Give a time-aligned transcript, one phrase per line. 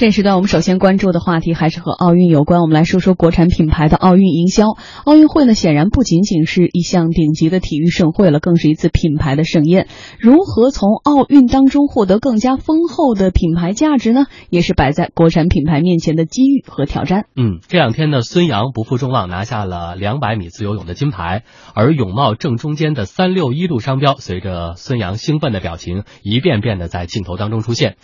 [0.00, 4.64] 这时段我们首先关注的话题还是和奥运有关，我们来说说国产品牌的奥运营销。
[5.04, 9.88] 奥运会呢，显然不仅仅是一项顶级的体育盛会了，更是一次品牌的盛宴。
[10.18, 14.24] 如何从奥运当中获得更加丰厚的品牌价值呢？
[14.48, 17.26] 也是摆在国产品牌面前的机遇和挑战。
[17.36, 21.42] 嗯，这两天呢，孙杨不负众望拿下了两百米自由泳的金牌，
[21.74, 27.96] 而泳帽正中间的三六一度商标，随着孙杨兴奋的表情，一遍遍的在镜头当中出现。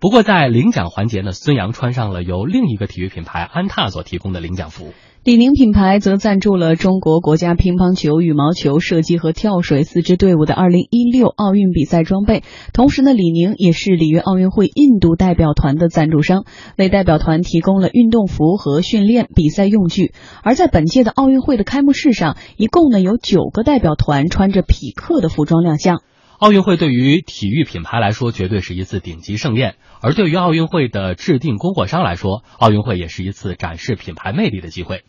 [0.00, 4.92] 不过在领奖环节呢，孙杨穿上了由另一个体育品牌安踏所提供的领奖服。
[5.24, 12.42] 李宁品牌则赞助了中国国家乒乓球、羽毛球、射击和跳水四支队伍的2016奥运比赛装备。
[12.74, 16.44] 同时呢，李宁也是里约奥运会印度代表团的赞助商，
[16.76, 20.12] 为代表团提供了运动服和训练比赛用具。
[20.42, 26.02] 而在本届的奥运会的开幕式上，一共呢有九个代表团穿着匹克的服装亮相。
[26.38, 35.04] 奥运会对于体育品牌来说，绝对是一次顶级盛宴；而对于奥运会的制定供货商来说，奥运会也是一次展示品牌魅力的机会。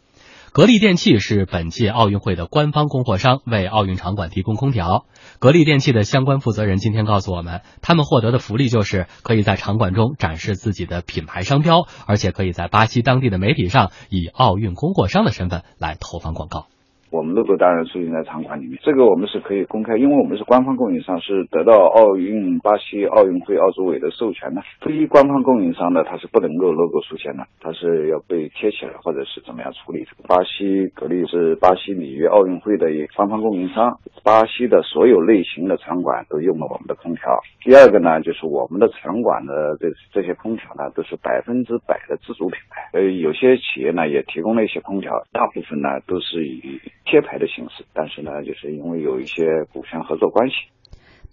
[0.54, 5.06] 格力电器是本届奥运会的官方供货商，为奥运场馆提供空调。
[5.40, 16.68] 格力电器的相关负责人今天告诉我们，他们获得的福利就是可以在场馆中展示自己的品牌商标，而且可以在巴西当地的媒体上以奥运供货商的身份来投放广告。
[17.16, 24.62] 我们 logo 当然出现在场馆里面，这个我们是可以公开，因为我们是官方供应商，是得到奥运巴西奥运会奥组委的授权的。
[24.82, 30.06] 非官方供应商呢，它是不能够 logo 出现的，它是要被贴起来或者是怎么样处理。
[30.28, 37.40] 巴西格力是巴西里约奥运会的官方供应商，巴西的所有类型的场馆都用了我们的空调。
[37.64, 42.90] 第二个呢，就是我们的场馆的这这些空调呢，都是百分之百的自主品牌。
[42.92, 46.82] 呃，有些企业呢也提供了一些空调，大部分呢都是以。
[47.06, 50.56] 贴牌的形式，但是呢，就是因为有一些股权合作关系。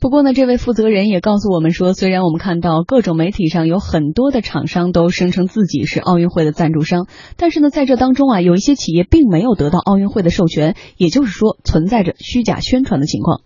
[0.01, 7.07] 不过呢，这位负责人也告诉我们说，虽然我们看到各种媒体上有很多的厂商都声称自己是奥运会的赞助商，
[7.39, 13.43] 但是呢，在这当中啊，有一些企业并没有得到奥运会的授权，也就是说，存在着虚假宣传的情况。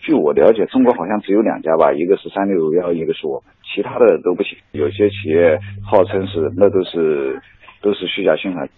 [0.00, 4.56] 据我了解，中国好像只有两家吧，一个是三六幺，一个是我们，其他的都不行。
[4.72, 7.42] 有些企业号称是，那都是
[7.82, 8.70] 都是虚假宣传。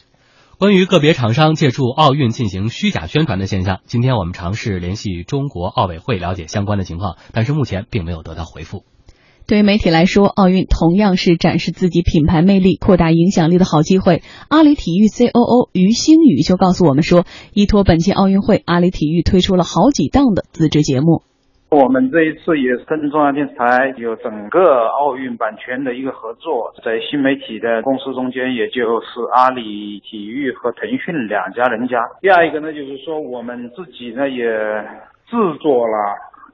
[0.63, 8.85] 关于个别厂商借助奥运进行虚假宣传的现象，今天我们尝试联系中国奥委会了解相关的情况，但是目前并没有得到回复。
[9.49, 14.23] 对于媒体来说，奥运同样是展示自己品牌魅力、扩大影响力的好机会。
[14.47, 21.25] 阿里体育 COO 于星宇就告诉我们说，依托本届奥运会，阿里体育推出了好几档的自制节目。
[21.73, 31.99] 我们这一次也是跟中央电视台有整个奥运版权的一个合作，在新媒体的公司中间，也就是阿里体育和腾讯两家人家。
[32.21, 34.45] 第二一个呢，就是说我们自己呢也
[35.27, 35.97] 制作了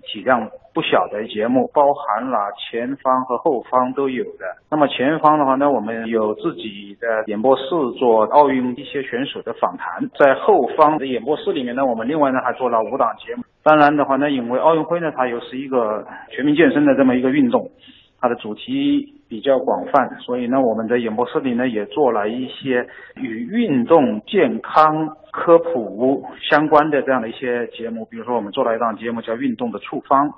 [0.06, 0.48] 体量。
[0.74, 2.38] 不小的节目，包含了
[2.70, 4.46] 前方和后方都有的。
[4.70, 7.64] 那么前方的话呢，我们有自己的演播室
[7.98, 13.42] 做奥运一些选手的访谈，在后方的演播室里面呢，我们另外呢还做了五档节目。
[13.68, 17.70] 当然的话呢，因为奥运会呢，它又是一个全民健身的这么一个运动。
[18.18, 22.84] 它的主题比较广泛，所以呢，我们在演播室里呢也做了一些
[23.14, 30.28] 与运动健康科普相关的这样的一些节目，比如说我们做了一档节目叫《运动的处方》。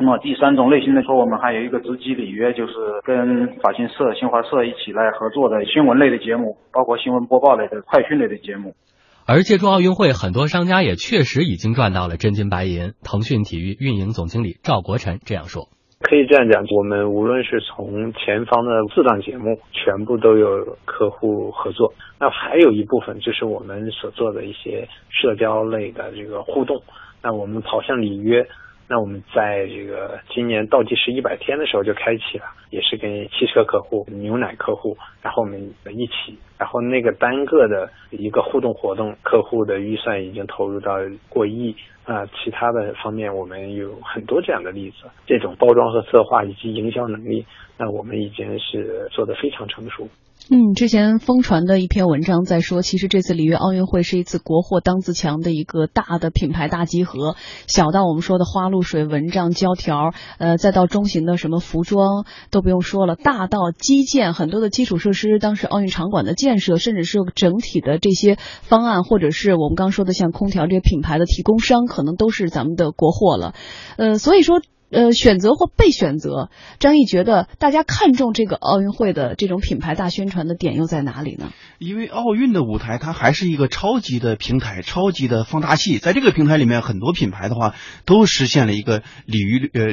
[0.00, 2.72] 那么第三种类型的说，我们还有一个直击里约，就是
[3.04, 8.72] 跟法新社、新华社一起来合作的新闻类的节目，包括新闻播报类的、快讯类的节目。
[9.30, 12.94] 而借助奥运会，很多商家也确实已经赚到了真金白银。
[13.04, 15.68] 腾讯体育运营总经理赵国臣这样说。
[16.00, 21.92] 可以这样讲，我们无论是从前方的四档节目，全部都有客户合作。
[22.18, 26.82] 那还有一部分就是我们所做的一些社交类的这个互动。
[27.22, 28.48] 那我们跑向里约。
[28.88, 40.94] 那我们在这个今年倒计时一百天的时候就开启了，也是跟汽车客户、牛奶客户，然后我们一起，然后那个单个的一个互动活动，客户的预算已经投入到
[41.28, 42.26] 过亿啊。
[42.26, 47.46] 其他的方面，我们有很多这样的例子，这种包装和策划以及营销能力，
[47.78, 50.08] 那我们已经是做的非常成熟。
[50.50, 57.34] 嗯，之前疯传的一篇文章在说，其实这次里约奥运会是一次国货当自强的一个大的品牌大集合，
[57.66, 73.54] 小到我们说的花露水、蚊帐、胶条，呃，再到中型的什么服装都不用说了，大到基建很多的基础设施，当时奥运场馆的建建设，甚至是整体的这些方案，或者是我们刚说的像空调这些品牌的提供商，可能都是咱们的国货了。
[73.98, 74.62] 呃，所以说。
[74.90, 81.50] 呃，选择或被选择，张毅觉得大家看重这个奥运会的这种品牌大宣传的点又在哪里呢？
[81.78, 87.74] 因为奥运的舞台它还是一个超级的平台，超级的放大器，在这个平台里面，很多品牌的话
[88.06, 89.84] 都实现了一个鲤鱼呃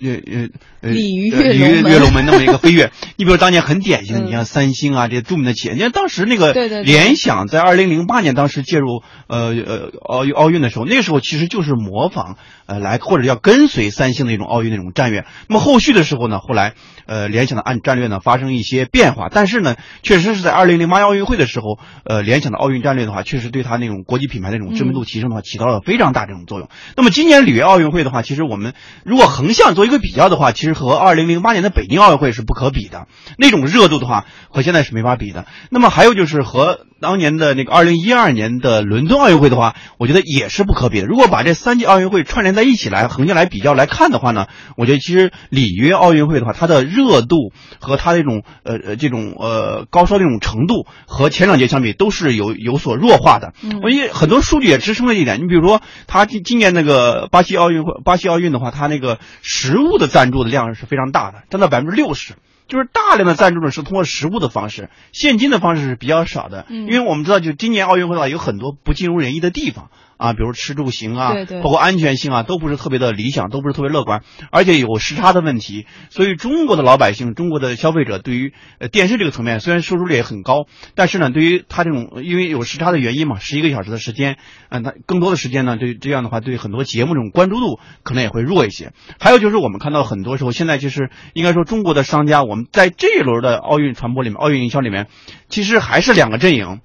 [0.00, 0.48] 呃
[0.80, 2.90] 呃鲤鱼跃跃跃龙门那么一个飞跃。
[3.16, 12.36] 你比如当年很典型的，嗯你像三星啊这些著名的企业，你看当时那个对对对联想在二零零八年当时介入呃呃奥运奥运的时候，那时候其实就是模仿
[12.66, 15.26] 呃来或者要跟随三星的一种奥运那种战略。
[15.48, 16.74] 那么后续的时候呢，后来
[17.08, 19.74] 呃联想的按战略呢发生一些变化，但是呢，
[20.04, 26.68] 确实是在二零零八奥运会的时候，呃联想的奥运战略的话，确实对它那种国际品牌的那种知名度提升的话，起到了非常大这种作用。
[26.96, 28.74] 那么今年里约奥运会的话，其实我们
[29.04, 33.06] 如果横向做一个比较的话，其实和二零零八年的北京奥运会是不可比的，
[33.38, 35.46] 那种热度的话和现在是没法比的。
[35.70, 41.06] 那么还有就是和当年的那个二零一二年的伦敦奥运会的话，我觉得也是不可比的。
[41.06, 44.46] 如果把这三届奥运会串联在一起来横向来比较来看的话呢，
[44.76, 53.52] 我觉得其实里约奥运会的话，它的热度和它这种呃呃这种呃高烧这种程度和前两节相比都是有有所弱化的。
[53.62, 55.38] 嗯我因为很多数据也支撑了这一点。
[55.40, 62.34] 你比如说，它今今年那个巴西奥运会，巴西奥运的话，它那个实物的赞助的量是非常大的，占到百分之六十。
[62.66, 66.66] 就是大量的赞助呢是通过实物的方式，现金的方式是比较少的。
[66.68, 75.86] 嗯因为我们知道，就今年奥运会的话，有很多不尽如人意的地方啊，比如吃住行啊，对对包括安全性啊，都不是特别的理想，都不是特别乐观，而且有时差的问题。
[76.10, 84.36] 所以中国的老百姓、中国的消费者对于呃电视这个层面，虽然收视率也很高，但是呢，对于它这种因为有时差的原因嘛，十一个小时的时间，
[84.68, 88.92] 嗯、它更多的时间呢，对这样的话，对很多节目这种关注度可能也会弱一些。
[89.20, 95.06] 还有就是我们看到很多时候，现在就是应该说中国的商家，我们在这一轮的奥运传播里面、奥运营销里面，
[95.48, 96.80] 其实还是两个阵营。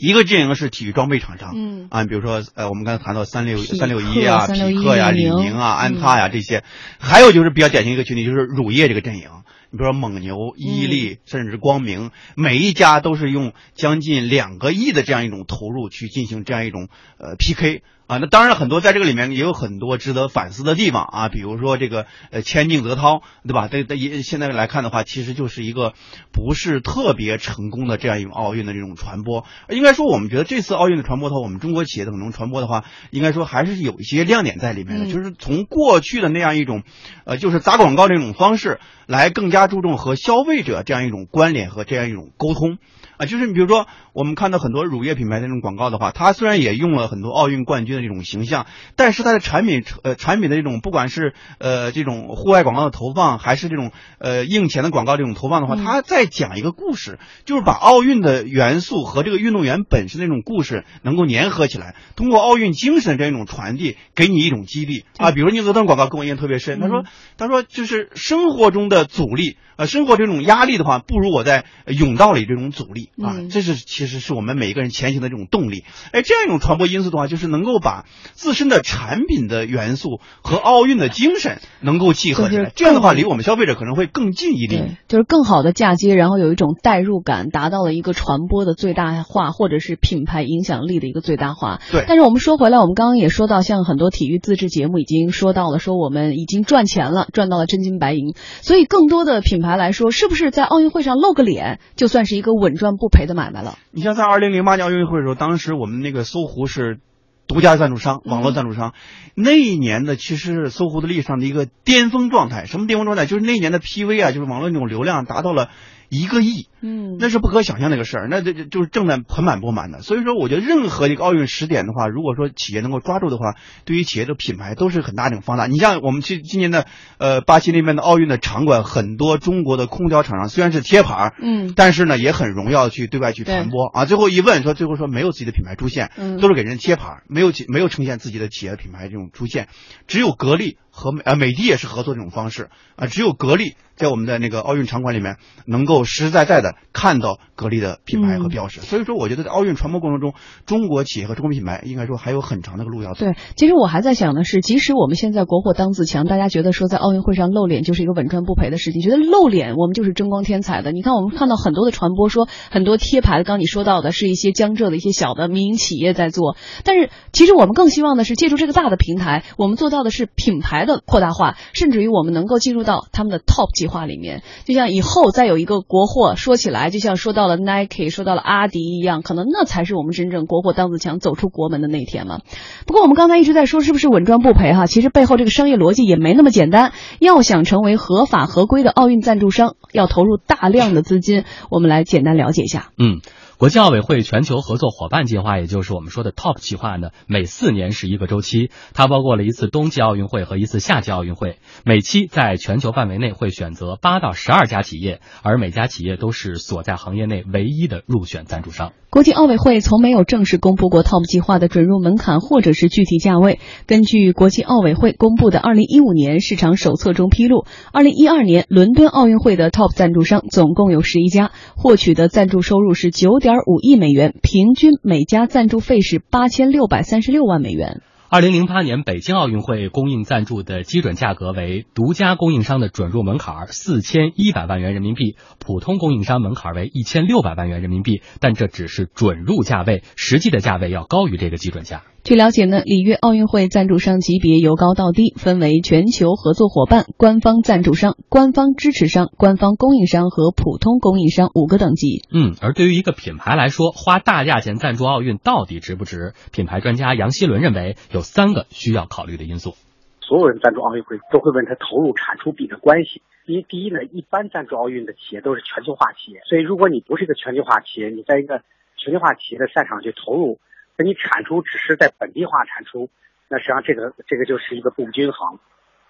[0.00, 1.86] 一个阵营是体育装备厂商，嗯。
[1.90, 6.64] 啊，比如说呃，我们刚才谈到三六三六一啊、匹克呀、361李宁啊、嗯安踏呀这些，
[6.98, 9.28] 还有就是比较典型一个群体，就是乳业这个阵营。
[9.70, 16.88] 你比如说蒙牛、伊利，甚至光明，每一家都是用将近两个亿的这样一种投入去进行这样一种
[17.18, 18.18] 呃 PK 啊。
[18.18, 23.68] 那当然很多在这个里面也有很多值得反思的地方啊，比如说这个呃千敬泽涛，对吧？
[23.68, 25.94] 这这也现在来看的话，其实就是一个
[26.32, 29.44] 不是特别成功的这样一种奥运的这种传播。
[29.68, 36.82] 应该说，我们觉得这次奥运的传播的话，我们中国企业的可能传播的话，应该说还是有一些亮点在里面的，嗯就是从过去的那样一种，
[37.24, 42.78] 呃，就是砸广告这种方式，来更加注重和消费者这样一种关联和这样一种沟通。
[43.16, 48.66] 啊，就是你比如说，我们看到很多乳业品牌的这种广告的话，它虽然也用了很多奥运冠军的这种形象，
[48.96, 55.84] 但是它的产品呃产品的这种不管是呃这种户外广告的投放，还是这种呃硬钱的广告这种投放的话，嗯。
[55.84, 65.04] 它在讲一个故事，就是把奥运的元素和这个运动员本身的这种故事能够粘合起来，通过奥运精神这样一种传递，给你一种激励。
[65.16, 65.30] 啊。
[65.30, 67.06] 比如宁泽登广告跟我印象特别深，他说嗯
[67.38, 73.48] 他说就是生活中的阻力，呃，生活这种压力的话，不如我在泳道里这种阻力啊，嗯。
[73.48, 75.84] 这是其实是我们每一个人前行的这种动力。
[76.12, 91.80] 哎，这样一种传播因素的话，就是能够把自身的产品的元素和奥运的精神能够契合起来，这样的话，离我们消费者可能会更近一点。，就是更好的嫁接，然后有一种代入感，达到了一个传播的最大化，或者是品牌影响力的一个最大化。
[91.90, 98.34] 对但是我们说回来，我们刚刚也说到，像很多体育自制节目已经说到了，说我们已经赚钱了，赚到了真金白银。
[98.62, 103.76] 所以更多的品牌来说，是不是在奥运会上露个脸，就算是一个稳赚不赔的买卖了？
[103.92, 107.00] 你像在二零零八年奥运会的时候，当时我们那个搜狐是
[107.48, 108.94] 独家赞助商，网络赞助商。
[109.34, 112.66] 那一年呢其实是搜狐的历史上的一个巅峰状态。
[112.66, 113.26] 什么巅峰状态？
[113.26, 115.70] 就是那一年的 PV 啊，就是网络那种流量达到了
[116.10, 116.66] 一个亿。
[116.82, 120.00] 嗯那是不可想象的一个事儿，那这这就是挣的盆满钵满的。
[120.00, 125.66] 所以说，我觉得任何一个奥运时点的话，如果说企业能够抓住的话，对于企业的品牌都是很大的一种放大。
[125.66, 126.86] 你像我们去今年的
[127.18, 134.06] 呃巴西那边的奥运的场馆，很多中国的空调厂商虽然是贴牌儿，嗯但是呢也很荣耀去对外去传播啊。
[134.06, 139.68] 最后一问说，最后说没有自己的品牌出现，嗯都是给人贴牌儿，没有企没有呈现自己的企业的品牌这种出现，
[140.06, 148.80] 只有格力和美啊美的也是合作这种方式啊，只有格力在我们的那个奥运场馆里面能够实实在在的看到格力的品牌和标识。
[148.80, 150.34] 所以说，我觉得在奥运传播过程中，
[150.66, 153.20] 中国企业和中国品牌应该说还有很长的路要走。
[153.20, 160.92] 对，其实我还在想的是，即使我们现在国货当自强，大家觉得说在奥运会上露脸就是一个稳赚不赔的事情，觉得露脸我们就是争光添彩的。
[160.92, 174.42] 你看，我们看到很多的传播说，很多贴牌的，刚刚你说到的是一些江浙的一些小的民营企业在做，但是其实我们更希望的是借助这个大的平台，我们做到的是品牌牌的扩大化，甚至于我们能够进入到他们的 top 计划里面。
[174.64, 182.40] 就像以后再有一个国货，说起来就像说到了 Nike，说到了阿迪一样，可能那才是我们真正国货当自强走出国门的那天嘛。
[182.86, 186.92] 不过我们刚才一直在说是不是稳赚不赔哈，其实背后这个商业逻辑也没那么简单。
[187.18, 191.44] 要想成为合法合规的奥运赞助商，要投入大量的资金。
[191.70, 192.90] 我们来简单了解一下。
[192.98, 193.20] 嗯。
[193.60, 201.58] 国际奥委会全球合作伙伴计划，也就是我们说的 TOP 计划呢，每四年是一个周期，它包括了一次冬季奥运会和一次夏季奥运会。
[201.84, 208.92] 每期在全球范围内会选择八到十二家企业，而每家企业都是所在行业内唯一的入选赞助商。
[209.10, 213.58] 国际奥委会从没有正式公布过 TOP 计划的准入门槛或者是具体价位。
[213.86, 223.49] 根据国际奥委会公布的二零一五年市场手册中披露，二零一二年伦敦奥运会的 TOP 赞助商总共有十一家，获取的赞助收入是九点。
[223.50, 228.00] 点五亿美元，平均每家赞助费是八千六百三十六万美元。
[228.28, 242.04] 二零零八年北京奥运会供应赞助的基准价格为独家供应商的准入门槛四千一百万元人民币，普通供应商门槛为一千六百万元人民币，但这只是准入价位，实际的价位要高于这个基准价。
[242.22, 252.22] 据了解呢，里约奥运会赞助商级别由高到低，分为全球合作伙伴、官方赞助商、官方支持商、官方供应商和普通供应商五个等级。
[252.30, 256.34] 嗯，而对于一个品牌来说，花大价钱赞助奥运到底值不值？
[256.52, 259.72] 品牌专家杨希伦认为有三个需要考虑的因素。
[260.20, 263.22] 所有人赞助奥运会都会问他投入产出比的关系。
[263.46, 268.60] 因为第一呢，一般赞助奥运的企业都是全球化企业，所以如果你不是一个全球化企业，你在一个
[268.96, 270.60] 全球化企业的赛场去投入。
[271.02, 273.08] 你产出只是在本地化产出，
[273.48, 275.58] 那实际上这个这个就是一个不均衡，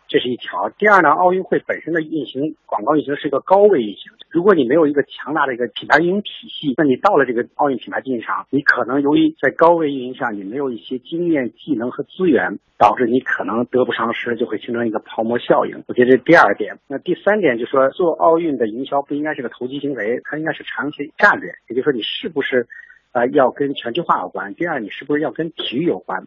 [0.08, 0.70] 这是一条。
[0.70, 15.84] 第二呢，奥运会本身的运行广告运行是一个高位运行，如果你没有一个强大的一个品牌运营体系，那你到了这个奥运品牌竞技场，你可能由于在高位运营下你没有一些经验、技能和资源，导致你可能得不偿失，就会形成一个泡沫效应。
[15.86, 16.78] 我觉得这是第二点。
[16.88, 22.66] 那第三点就是说，做奥运的营销不应该是个投机行为，它应该是长期战略，也就是说你是不是。
[23.12, 24.54] 啊，要跟全球化有关。
[24.54, 26.26] 第二，你是不是要跟体育有关？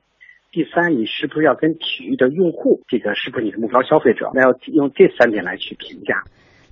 [0.51, 2.81] 第三，你是不是要跟体育的用户？
[2.87, 4.29] 这个是不是你的目标消费者？
[4.33, 6.23] 那要用这三点来去评价。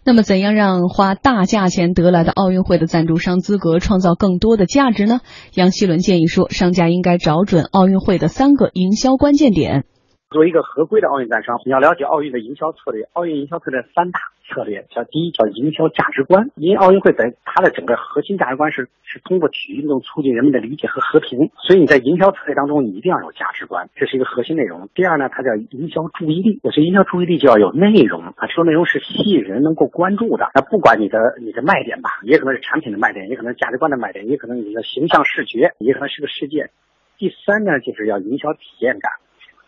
[0.04, 5.22] 那么，怎样让花大价钱得来的奥运会的赞助商资格创造更多的价值呢？
[5.56, 9.86] 杨希伦建议说，商家应该找准奥运会的三个营销关键点。
[10.30, 13.04] 作为一个合规的奥运赞助商，你要了解奥运的营销策略。
[13.14, 14.20] 奥运营销策略三大。
[14.52, 24.90] 策略叫第一叫营销价值观，因为奥运会在它的整个核心价值观是是通过体育运动促进人们的理解和和平，所以你在营销策略当中你一定要有价值观，这是一个核心内容。
[24.94, 30.52] 第二呢，它叫营销注意力，我觉得营销注意力就要有内容啊，这种内容是吸引人能够关注的。
[30.54, 36.70] 那不管你的你的卖点吧，也可能是产品的卖点，也可能价值观的卖点，也可能你的形象视觉，也可能是个事件。
[37.18, 39.12] 第三呢，就是要营销体验感。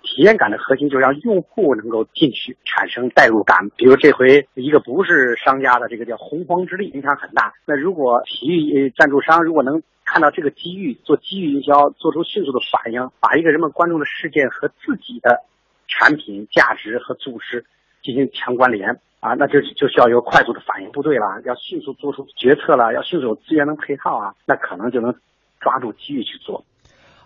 [0.03, 3.69] 体验感的核心就是让用户能够进去产生代入感。
[3.77, 7.53] 比如这回一个不是商家的这个叫洪荒之力，影响很大。
[7.65, 15.39] 那如果体育赞助商如果能看到这个机遇，做机遇营销，做出迅速的反应，把一个人们关注的事件和自己的
[15.87, 17.65] 产品价值和组织
[18.03, 25.15] 进行强关联啊，那就就需要有快速的反应部队了，要迅速做出决策了，要迅速有资源能配套啊，那可能就能
[25.61, 26.65] 抓住机遇去做。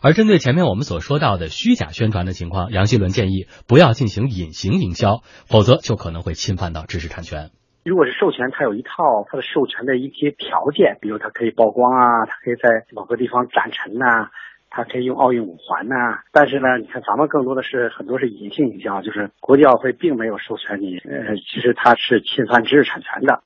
[0.01, 7.50] 而针对前面我们所说到的虚假宣传的情况，杨希伦建议不要进行隐形营销，否则就可能会侵犯到知识产权。
[7.84, 14.30] 如果是授权，它有一套它的授权的一些条件，比如它可以曝光啊，它可以在某个地方展陈呐，
[14.70, 16.20] 它可以用奥运五环呐。
[16.34, 23.42] 但是呢，你看咱们更多的是很多是隐性营销，就是国际奥会并没有授权你，呃，其实它是侵犯知识产权的。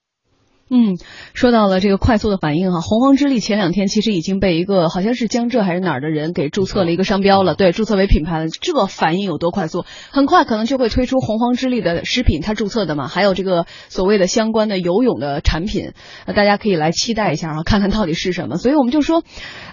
[0.74, 0.96] 嗯，
[1.34, 8.48] 说到了这个快速的反应哈，洪荒之力前两天其实已经被一个好像是江浙还是哪儿的人给注册了一个商标了，对，注册为品牌了。
[8.48, 9.84] 这个反应有多快速？
[10.12, 15.92] 很快可能就会推出洪荒之力的食品，它注册的嘛，还有这个所谓的相关的游泳的产品，
[16.26, 18.56] 那大家可以来期待一下啊，看看到底是什么。
[18.56, 19.24] 所以我们就说，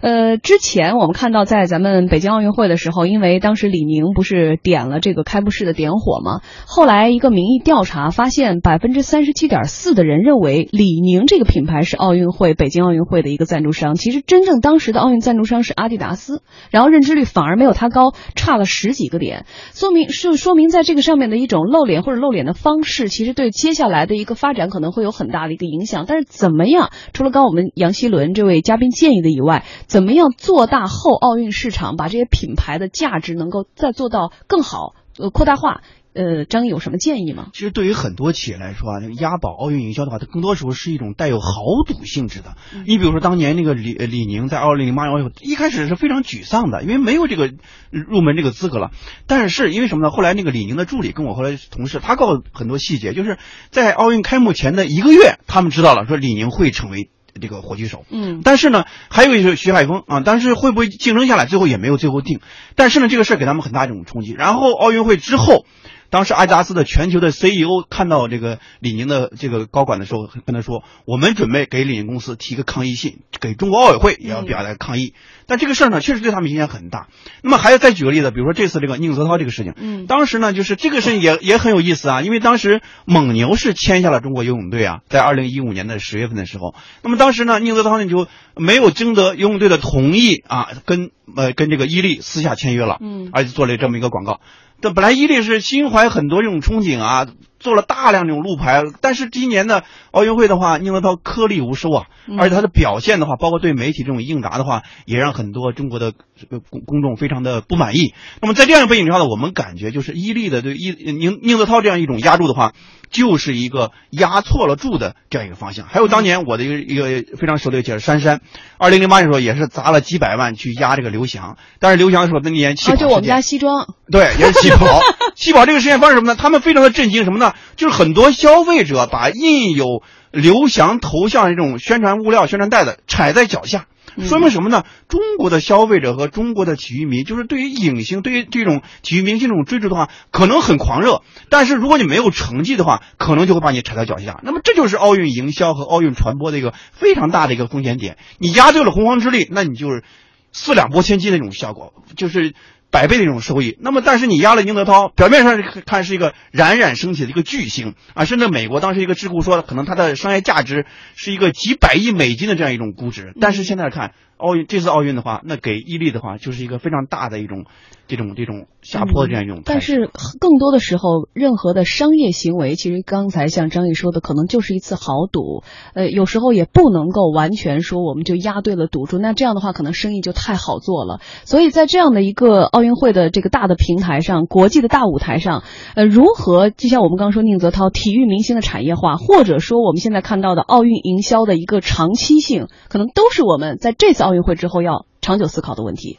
[0.01, 10.88] 呃，之前我们看到在咱们北京奥运会的时候，因为当时李宁不是点了这个开幕式的点火嘛，后来一个民意调查发现，百分之三十七点四的人认为李。
[10.89, 16.41] 李宁这个品牌是奥运会、北京奥运会的一个赞助商，其实真正当时的奥运赞助商是阿迪达斯，
[16.71, 26.07] 然后认知率反而没有它高，差了十几个点，说明是说明在这个上面的一种露脸或者露脸的方式，其实对接下来的一个发展可能会有很大的一个影响。
[26.09, 26.91] 但是怎么样？
[27.13, 34.95] 除了刚我们杨希伦这位嘉宾建议的以外，怎么样做大后奥运市场，把这些品牌的价值能够再做到更好？
[35.21, 35.81] 呃，扩大化
[36.15, 37.49] 呃，张毅有什么建议吗？
[37.53, 42.57] 其实对于很多企业来说啊，那个押宝奥运营销的话，它更多时候是一种带有豪赌性质的。
[42.87, 47.53] 你比如说当年那个李李宁在二零零八年奥运会一开始是非常沮丧的，因为没有这个
[47.91, 48.91] 入门这个资格了。
[49.27, 50.11] 但是因为什么呢？
[50.11, 53.39] 后来那个李宁的助理跟我后来同事，他告诉很多细节，就是
[53.71, 57.11] 在奥运开幕前的一个月，他们知道了说李宁会成为。
[57.41, 62.41] 这个火炬手，嗯，但是呢，还有一个徐海峰啊，但是会不会竞争下来，最后也没有最后定。
[62.75, 64.33] 但是呢，这个事儿给他们很大这种冲击。
[64.33, 65.65] 然后奥运会之后，
[66.11, 75.13] 当时阿迪达斯的全球的 CEO 看到这个李宁的这个高管的时候，跟他说：“我们准备给李宁公司提个抗议信，给中国奥委会也要表达抗议。”
[75.47, 77.09] 但这个事儿呢，确实对他们影响很大。
[77.43, 94.41] 那么还要再举个例子，比如说这次这个宁泽涛这个事情，嗯，当时呢，就是这个事情也也很有意思啊，因为当时蒙牛是签下了中国游泳队啊，在二零一五年的十月份的时候，那么当时呢，宁泽涛呢就没有征得游泳队的同意啊，跟呃跟这个伊利私下签约了，嗯，而且做了这么一个广告。
[94.81, 97.27] 这本来伊利是心怀很多这种憧憬啊，
[97.59, 102.07] 做了大量这种路牌，但是今年的奥运会的话，宁泽涛颗粒无收啊，
[102.39, 108.15] 而且他的表现的话，包括对媒体这种应答的话，也让很多中国的这个公公众非常的不满意。
[108.41, 112.73] 那么在这样的背景之下呢，我们感觉就是伊利的对伊宁宁泽涛这样一种压注的话，
[113.11, 115.87] 就是一个压错了注的这样一个方向。
[115.87, 118.41] 还有当年我的一个一个非常熟的一个姐珊珊，
[118.79, 125.01] 二零零八年的时候也是砸了几百万去压这个刘翔，但是刘翔的时候那年气啊，跑事件就我们家西装，对，也是气跑。
[125.35, 126.37] 气跑这个实验方式什么呢？
[126.37, 127.48] 他们非常的震惊，什么呢？
[127.77, 133.87] 就是很多消费者把印有刘翔头像这种宣传物料、宣传袋子踩在脚下。
[134.25, 134.83] 说明什么呢？
[135.07, 141.23] 中国的消费者和中国的体育迷，就是对于影星、对于这种体育明星这种追逐的话，可能很狂热。
[141.51, 144.41] 但是如果你没有成绩的话，可能就会把你踩在脚下。
[144.43, 148.17] 那么这就是奥运营销和奥运传播的一个非常大的一个风险点。
[148.39, 150.03] 你压对了洪荒之力，那你就是
[150.51, 152.55] 四两拨千斤的那种效果，就是。
[152.91, 167.65] 百倍的一种收益，那么但是你压了宁德涛，表面上看是一个冉冉升起的一个巨星啊，甚至美国当时一个智库说，可能它的商业价值是一个几百亿美金的这样一种估值，但是现在看奥运这次奥运的话，那给伊利的话就是一个非常大的一种
[168.07, 169.63] 这种这种下坡的这样一种、嗯。
[169.65, 170.09] 但是
[170.41, 175.63] 更多的时候，任何的商业行为，其实刚才像张毅说的，可能就是一次豪赌，
[175.95, 185.65] 呃，有时候也不能够完全说我们就压对了赌注，那这样的话可能生意就太好做了，所以在这样的一个奥运会的这个大的平台上，国际的大舞台上，
[185.97, 196.19] 呃，如何就像我们刚刚说宁泽涛体育明星的产业化，或者说我们现在看到的奥运营销的一个长期性，可能都是我们在这次奥运会之后要长久思考的问题。